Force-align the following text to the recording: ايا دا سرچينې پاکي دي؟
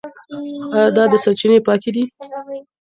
ايا 0.75 0.87
دا 0.95 1.03
سرچينې 1.23 1.57
پاکي 1.67 1.91
دي؟ 1.95 2.03